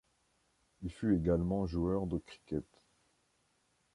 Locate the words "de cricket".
2.07-2.65